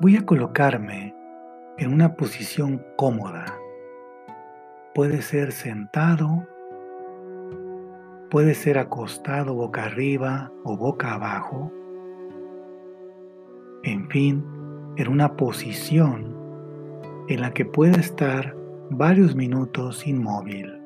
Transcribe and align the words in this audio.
Voy 0.00 0.16
a 0.16 0.24
colocarme 0.24 1.12
en 1.76 1.92
una 1.92 2.14
posición 2.14 2.86
cómoda. 2.96 3.46
Puede 4.94 5.22
ser 5.22 5.50
sentado, 5.50 6.46
puede 8.30 8.54
ser 8.54 8.78
acostado 8.78 9.54
boca 9.54 9.86
arriba 9.86 10.52
o 10.62 10.76
boca 10.76 11.14
abajo. 11.14 11.72
En 13.82 14.08
fin, 14.08 14.44
en 14.96 15.08
una 15.08 15.36
posición 15.36 16.32
en 17.26 17.40
la 17.40 17.52
que 17.52 17.64
pueda 17.64 17.98
estar 17.98 18.56
varios 18.90 19.34
minutos 19.34 20.06
inmóvil. 20.06 20.80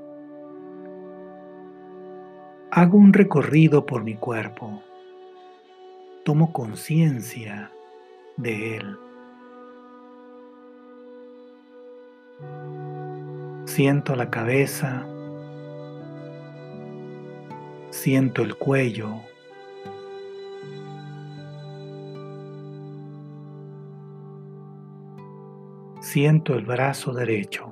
Hago 2.70 2.96
un 2.96 3.12
recorrido 3.12 3.84
por 3.84 4.04
mi 4.04 4.14
cuerpo. 4.14 4.82
Tomo 6.24 6.50
conciencia 6.54 7.70
de 8.36 8.76
él. 8.76 8.98
Siento 13.64 14.16
la 14.16 14.28
cabeza, 14.30 15.06
siento 17.90 18.42
el 18.42 18.56
cuello, 18.56 19.22
siento 26.00 26.54
el 26.54 26.66
brazo 26.66 27.14
derecho. 27.14 27.66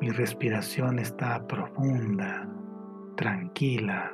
Mi 0.00 0.10
respiración 0.10 0.98
está 1.00 1.44
profunda, 1.48 2.48
tranquila. 3.16 4.12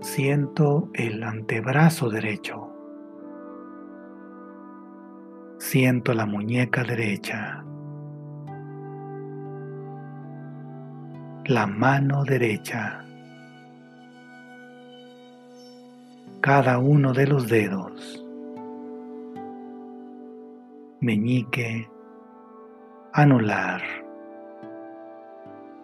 Siento 0.00 0.88
el 0.94 1.22
antebrazo 1.22 2.10
derecho. 2.10 2.71
Siento 5.72 6.12
la 6.12 6.26
muñeca 6.26 6.84
derecha. 6.84 7.64
La 11.46 11.66
mano 11.66 12.24
derecha. 12.24 13.02
Cada 16.42 16.78
uno 16.78 17.14
de 17.14 17.26
los 17.26 17.48
dedos. 17.48 18.22
Meñique, 21.00 21.88
anular, 23.14 23.80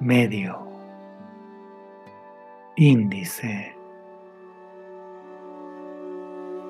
medio, 0.00 0.68
índice 2.76 3.74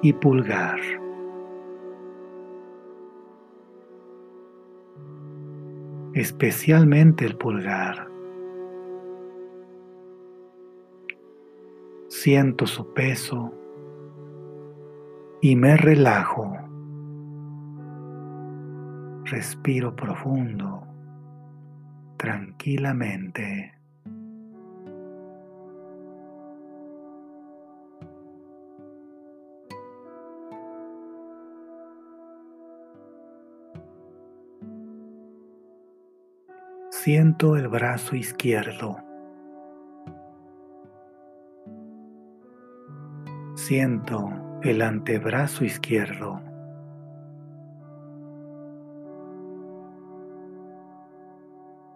y 0.03 0.13
pulgar. 0.13 0.79
Especialmente 6.21 7.25
el 7.25 7.37
pulgar. 7.37 8.09
Siento 12.09 12.67
su 12.67 12.93
peso 12.93 13.53
y 15.41 15.55
me 15.55 15.77
relajo. 15.77 16.57
Respiro 19.25 19.95
profundo, 19.95 20.83
tranquilamente. 22.17 23.78
Siento 37.09 37.57
el 37.57 37.69
brazo 37.69 38.17
izquierdo. 38.17 38.99
Siento 43.55 44.29
el 44.63 44.83
antebrazo 44.83 45.65
izquierdo. 45.65 46.43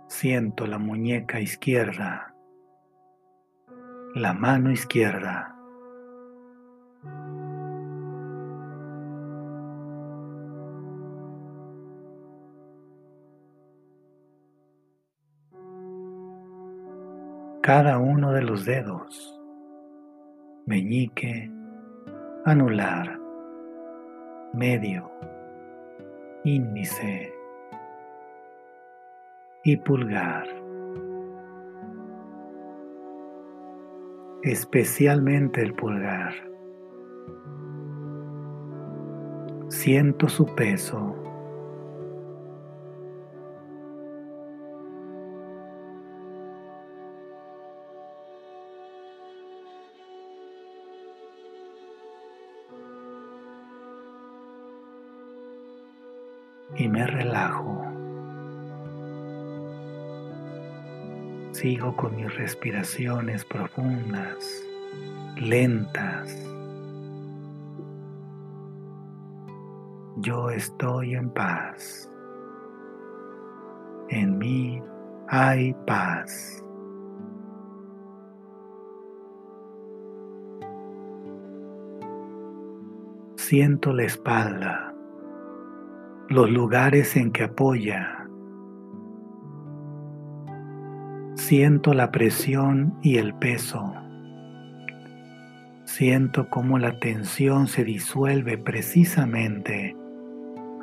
Siento 0.09 0.67
la 0.67 0.79
muñeca 0.79 1.41
izquierda, 1.41 2.35
la 4.15 4.33
mano 4.33 4.71
izquierda. 4.71 5.62
Cada 17.63 17.97
uno 17.97 18.33
de 18.33 18.43
los 18.43 18.65
dedos, 18.65 19.41
meñique, 20.67 21.49
anular, 22.45 23.21
medio, 24.53 25.09
índice 26.43 27.33
y 29.63 29.77
pulgar. 29.77 30.45
Especialmente 34.43 35.63
el 35.63 35.73
pulgar. 35.75 36.35
Siento 39.69 40.29
su 40.29 40.53
peso 40.57 41.22
Sigo 61.53 61.95
con 61.97 62.17
mis 62.17 62.35
respiraciones 62.35 63.45
profundas, 63.45 64.65
lentas. 65.37 66.37
Yo 70.17 70.51
estoy 70.51 71.15
en 71.15 71.31
paz. 71.31 72.11
En 74.09 74.39
mí 74.39 74.83
hay 75.29 75.75
paz. 75.87 76.65
Siento 83.37 83.93
la 83.93 84.05
espalda 84.05 84.93
los 86.33 86.51
lugares 86.51 87.15
en 87.17 87.31
que 87.31 87.45
apoya. 87.45 88.22
Siento 91.45 91.93
la 91.93 92.13
presión 92.13 92.97
y 93.03 93.19
el 93.19 93.35
peso. 93.35 93.93
Siento 95.83 96.49
cómo 96.49 96.79
la 96.79 97.01
tensión 97.01 97.67
se 97.67 97.83
disuelve 97.83 98.59
precisamente 98.59 99.97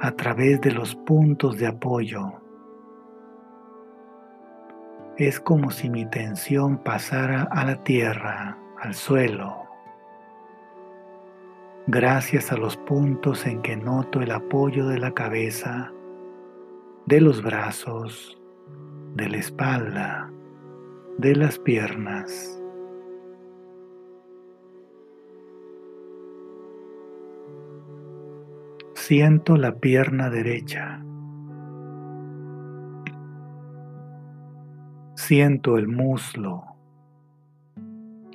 a 0.02 0.12
través 0.12 0.60
de 0.60 0.72
los 0.74 0.96
puntos 0.96 1.58
de 1.58 1.68
apoyo. 1.68 2.34
Es 5.18 5.40
como 5.40 5.72
si 5.72 5.90
mi 5.90 6.06
tensión 6.06 6.84
pasara 6.84 7.44
a 7.44 7.64
la 7.64 7.82
tierra, 7.86 8.58
al 8.82 8.94
suelo 8.94 9.56
gracias 11.88 12.52
a 12.52 12.58
los 12.58 12.76
puntos 12.76 13.48
en 13.48 13.62
que 13.62 13.78
noto 13.78 14.22
el 14.22 14.32
apoyo 14.32 14.88
de 14.90 15.00
la 15.00 15.14
cabeza, 15.14 15.92
de 17.06 17.22
los 17.22 17.42
brazos, 17.42 18.40
de 19.16 19.30
la 19.30 19.38
espalda, 19.38 20.29
de 21.20 21.36
las 21.36 21.60
piernas. 21.60 22.62
Siento 28.96 29.58
la 29.58 29.76
pierna 29.76 30.30
derecha. 30.30 31.04
Siento 35.16 35.78
el 35.78 35.88
muslo, 35.88 36.64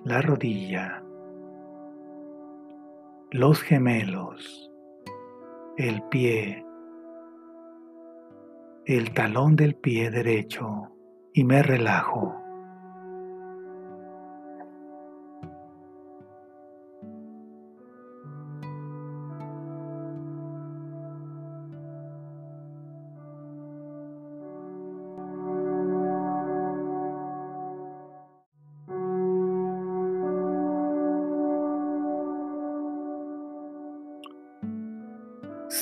la 0.05 0.21
rodilla 0.21 1.05
los 3.35 3.63
gemelos, 3.63 4.71
el 5.77 6.05
pie, 6.05 6.65
el 8.87 9.13
talón 9.13 9.57
del 9.57 9.75
pie 9.75 10.09
derecho 10.09 10.93
y 11.33 11.43
me 11.43 11.61
relajo. 11.65 12.44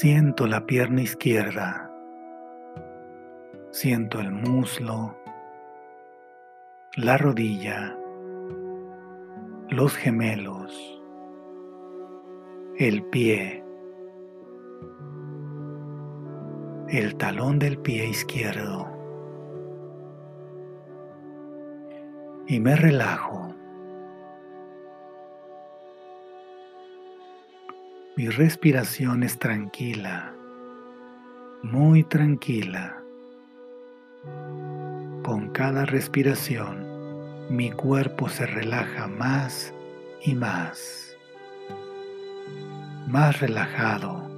Siento 0.03 0.49
la 0.49 0.67
pierna 0.67 1.01
izquierda. 1.01 1.89
Siento 3.71 4.19
el 4.19 4.33
muslo, 4.33 5.17
la 6.97 7.17
rodilla, 7.19 7.97
los 9.69 9.95
gemelos, 9.95 11.01
el 12.79 13.05
pie, 13.11 13.65
el 16.89 17.15
talón 17.15 17.61
del 17.61 17.79
pie 17.79 18.09
izquierdo. 18.09 18.89
Y 22.49 22.59
me 22.59 22.75
relajo. 22.75 23.52
Mi 28.15 28.29
respiración 28.29 29.23
es 29.23 29.39
tranquila, 29.39 30.35
muy 31.63 32.05
tranquila. 32.05 33.03
Con 35.25 35.49
cada 35.55 35.87
respiración, 35.87 36.87
mi 37.49 37.71
cuerpo 37.71 38.29
se 38.29 38.45
relaja 38.45 39.07
más 39.07 39.73
y 40.21 40.35
más, 40.35 41.17
más 43.09 43.41
relajado, 43.41 44.29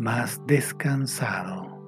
más 0.00 0.44
descansado. 0.44 1.78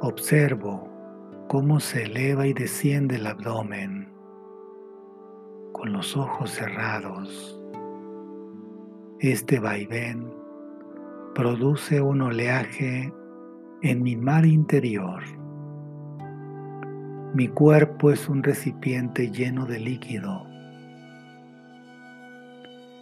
Observo 0.00 0.88
cómo 1.48 1.80
se 1.80 2.04
eleva 2.04 2.46
y 2.46 2.52
desciende 2.52 3.16
el 3.16 3.26
abdomen 3.26 3.99
con 5.80 5.94
los 5.94 6.14
ojos 6.14 6.50
cerrados. 6.50 7.58
Este 9.18 9.58
vaivén 9.58 10.30
produce 11.34 12.02
un 12.02 12.20
oleaje 12.20 13.10
en 13.80 14.02
mi 14.02 14.14
mar 14.14 14.44
interior. 14.44 15.22
Mi 17.32 17.48
cuerpo 17.48 18.10
es 18.10 18.28
un 18.28 18.42
recipiente 18.42 19.30
lleno 19.30 19.64
de 19.64 19.80
líquido. 19.80 20.46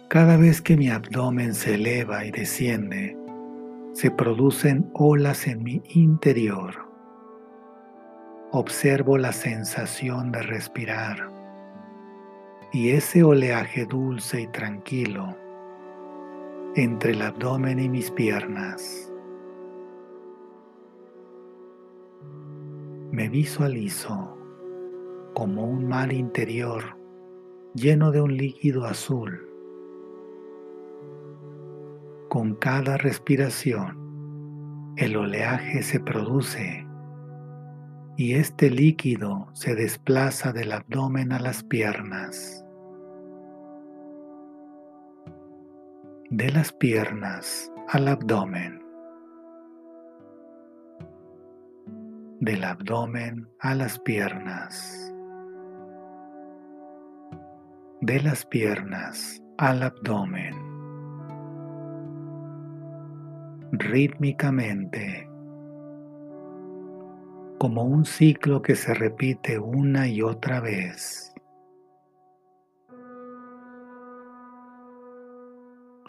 Cada 0.07 0.37
vez 0.37 0.61
que 0.61 0.77
mi 0.77 0.89
abdomen 0.89 1.55
se 1.55 1.75
eleva 1.75 2.23
y 2.23 2.31
desciende, 2.31 3.17
se 3.91 4.09
producen 4.09 4.89
olas 4.93 5.47
en 5.47 5.63
mi 5.63 5.81
interior. 5.89 6.75
Observo 8.53 9.17
la 9.17 9.33
sensación 9.33 10.31
de 10.31 10.43
respirar 10.43 11.38
y 12.71 12.91
ese 12.91 13.23
oleaje 13.23 13.85
dulce 13.85 14.41
y 14.41 14.47
tranquilo 14.47 15.35
entre 16.75 17.11
el 17.13 17.21
abdomen 17.21 17.79
y 17.79 17.89
mis 17.89 18.11
piernas. 18.11 19.11
Me 23.11 23.27
visualizo 23.27 24.37
como 25.33 25.65
un 25.65 25.87
mar 25.87 26.13
interior 26.13 26.95
lleno 27.73 28.11
de 28.11 28.21
un 28.21 28.37
líquido 28.37 28.85
azul. 28.85 29.47
Con 32.29 32.53
cada 32.53 32.97
respiración, 32.97 34.93
el 34.95 35.15
oleaje 35.17 35.81
se 35.81 35.99
produce 35.99 36.85
y 38.19 38.33
este 38.33 38.69
líquido 38.69 39.47
se 39.53 39.75
desplaza 39.75 40.51
del 40.51 40.73
abdomen 40.73 41.31
a 41.31 41.39
las 41.39 41.63
piernas. 41.63 42.65
De 46.29 46.51
las 46.51 46.73
piernas 46.73 47.71
al 47.87 48.09
abdomen. 48.09 48.83
Del 52.41 52.65
abdomen 52.65 53.47
a 53.57 53.73
las 53.73 53.97
piernas. 53.99 55.15
De 58.01 58.21
las 58.21 58.45
piernas 58.45 59.41
al 59.57 59.81
abdomen. 59.81 60.55
Rítmicamente 63.71 65.28
como 67.59 67.83
un 67.83 68.05
ciclo 68.05 68.61
que 68.61 68.75
se 68.75 68.93
repite 68.93 69.59
una 69.59 70.07
y 70.07 70.21
otra 70.21 70.61
vez. 70.61 71.33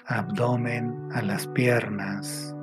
Abdomen 0.06 1.08
a 1.12 1.23
las 1.23 1.49
piernas, 1.49 2.56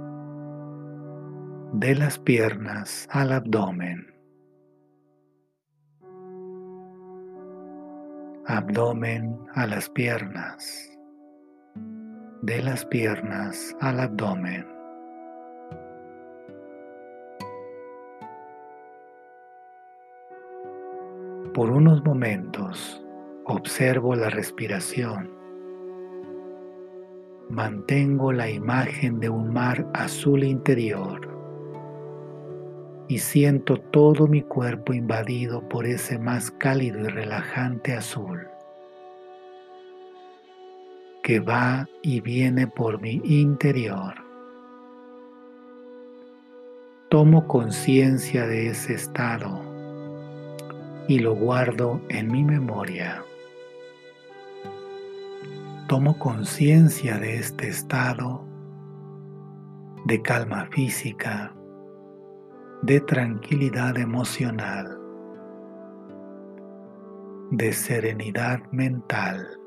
de 1.74 1.95
las 1.95 2.18
piernas 2.18 3.07
al 3.12 3.34
abdomen. 3.34 4.07
Abdomen 8.45 9.38
a 9.54 9.68
las 9.68 9.90
piernas, 9.90 10.90
de 12.42 12.63
las 12.63 12.86
piernas 12.86 13.75
al 13.81 14.00
abdomen. 14.00 14.76
Por 21.57 21.71
unos 21.71 22.06
momentos 22.06 23.04
observo 23.45 24.13
la 24.13 24.30
respiración. 24.30 25.31
Mantengo 27.50 28.31
la 28.31 28.48
imagen 28.48 29.19
de 29.19 29.30
un 29.30 29.51
mar 29.51 29.89
azul 29.95 30.44
interior 30.44 31.19
y 33.07 33.18
siento 33.18 33.78
todo 33.78 34.28
mi 34.28 34.44
cuerpo 34.44 34.94
invadido 34.94 35.68
por 35.68 35.87
ese 35.87 36.19
más 36.19 36.52
cálido 36.52 36.99
y 36.99 37.07
relajante 37.07 37.94
azul 37.94 38.47
que 41.23 41.40
va 41.40 41.90
y 42.04 42.21
viene 42.21 42.68
por 42.68 43.02
mi 43.02 43.19
interior. 43.23 44.14
Tomo 47.09 47.47
conciencia 47.47 48.45
de 48.45 48.68
ese 48.68 48.94
estado 48.94 49.67
y 51.07 51.19
lo 51.19 51.35
guardo 51.35 52.02
en 52.09 52.31
mi 52.31 52.44
memoria. 52.44 53.23
Tomo 55.87 56.19
conciencia 56.19 57.18
de 57.18 57.37
este 57.37 57.69
estado 57.69 58.45
de 60.06 60.21
calma 60.21 60.68
física, 60.71 61.54
de 62.81 63.02
tranquilidad 63.02 63.97
emocional, 63.97 64.97
de 67.52 67.73
serenidad 67.73 68.61
mental. 68.71 69.59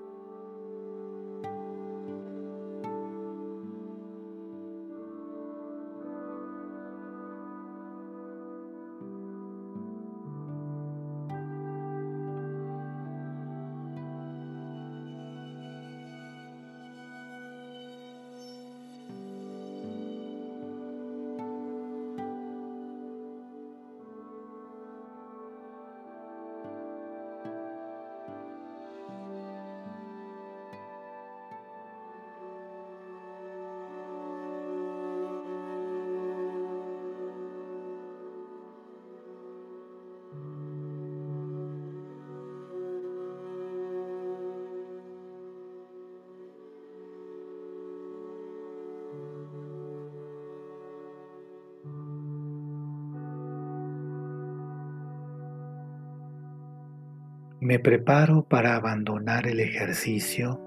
Me 57.71 57.79
preparo 57.79 58.43
para 58.43 58.75
abandonar 58.75 59.47
el 59.47 59.61
ejercicio 59.61 60.61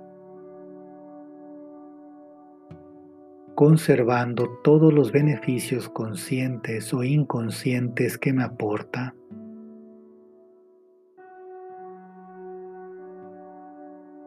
conservando 3.55 4.47
todos 4.63 4.93
los 4.93 5.11
beneficios 5.11 5.89
conscientes 5.89 6.93
o 6.93 7.03
inconscientes 7.03 8.17
que 8.17 8.31
me 8.31 8.45
aporta. 8.45 9.13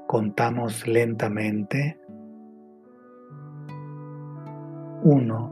Contamos 0.06 0.86
lentamente. 0.86 1.98
Uno, 5.02 5.50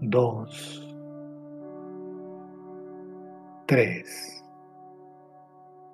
dos, 0.00 0.92
tres. 3.66 4.40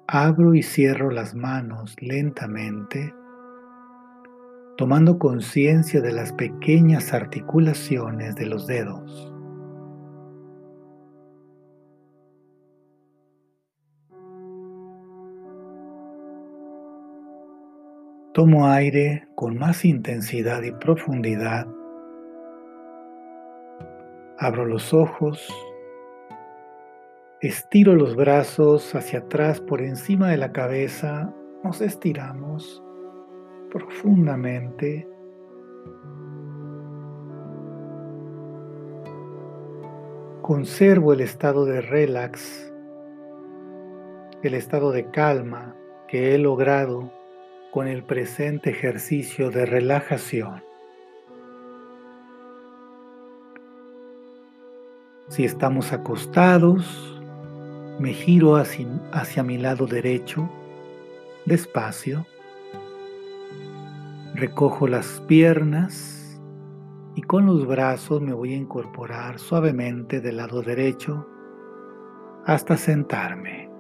Abro 0.09 0.55
y 0.55 0.63
cierro 0.63 1.11
las 1.11 1.35
manos 1.35 1.97
lentamente, 2.01 3.13
tomando 4.77 5.19
conciencia 5.19 6.01
de 6.01 6.13
las 6.13 6.33
pequeñas 6.33 7.13
articulaciones 7.13 8.37
de 8.37 8.47
los 8.47 8.69
dedos. 8.69 9.33
Tomo 18.33 18.69
aire 18.69 19.27
con 19.35 19.59
más 19.59 19.85
intensidad 19.85 20.63
y 20.63 20.71
profundidad. 20.71 21.67
Abro 24.39 24.67
los 24.67 24.95
ojos. 24.95 25.49
Estiro 27.43 27.95
los 27.95 28.17
brazos 28.17 28.95
hacia 28.95 29.19
atrás 29.19 29.61
por 29.61 29.83
encima 29.83 30.31
de 30.31 30.39
la 30.39 30.53
cabeza. 30.53 31.35
Nos 31.63 31.83
estiramos 31.83 32.83
profundamente. 33.71 35.07
Conservo 40.41 41.13
el 41.13 41.21
estado 41.21 41.67
de 41.67 41.83
relax, 41.83 42.73
el 44.43 44.55
estado 44.55 44.91
de 44.91 45.11
calma 45.11 45.77
que 46.09 46.35
he 46.35 46.39
logrado 46.39 47.13
con 47.71 47.87
el 47.87 48.03
presente 48.03 48.71
ejercicio 48.71 49.51
de 49.51 49.67
relajación. 49.67 50.63
Si 55.29 55.45
estamos 55.45 55.93
acostados, 55.93 57.16
me 57.99 58.13
giro 58.13 58.57
hacia, 58.57 58.87
hacia, 59.13 59.43
mi 59.43 59.59
lado 59.59 59.87
derecho, 59.87 60.49
despacio, 61.45 62.27
recojo 64.35 64.87
las 64.87 65.23
piernas 65.27 66.41
y 67.15 67.23
con 67.23 67.47
los 67.47 67.67
brazos 67.67 68.21
me 68.21 68.35
voy 68.35 68.53
a 68.53 68.57
incorporar 68.57 69.39
suavemente 69.39 70.21
del 70.21 70.37
lado 70.37 70.63
derecho 70.63 71.27
hasta 72.45 72.77
sentarme. 72.77 73.71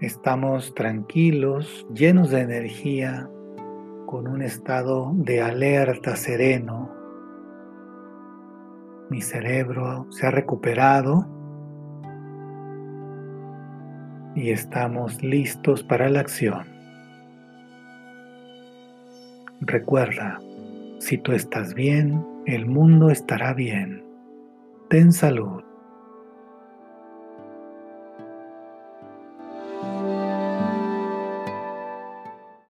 Estamos 0.00 0.74
tranquilos, 0.74 1.86
llenos 1.94 2.30
de 2.30 2.40
energía, 2.40 3.28
con 4.06 4.28
un 4.28 4.42
estado 4.42 5.10
de 5.14 5.40
alerta 5.40 6.14
sereno. 6.14 7.03
Mi 9.14 9.22
cerebro 9.22 10.08
se 10.10 10.26
ha 10.26 10.32
recuperado 10.32 11.24
y 14.34 14.50
estamos 14.50 15.22
listos 15.22 15.84
para 15.84 16.10
la 16.10 16.18
acción. 16.18 16.66
Recuerda, 19.60 20.40
si 20.98 21.16
tú 21.18 21.30
estás 21.30 21.74
bien, 21.74 22.26
el 22.46 22.66
mundo 22.66 23.08
estará 23.08 23.54
bien. 23.54 24.02
Ten 24.90 25.12
salud. 25.12 25.62